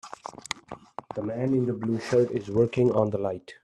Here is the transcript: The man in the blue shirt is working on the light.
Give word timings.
The 1.13 1.21
man 1.21 1.53
in 1.53 1.67
the 1.67 1.73
blue 1.73 1.99
shirt 1.99 2.31
is 2.31 2.49
working 2.49 2.89
on 2.91 3.11
the 3.11 3.19
light. 3.19 3.53